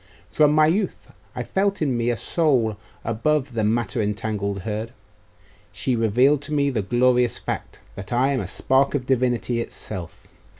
[0.31, 4.93] From my youth I felt in me a soul above the matter entangled herd.
[5.71, 10.25] She revealed to me the glorious fact, that I am a spark of Divinity itself.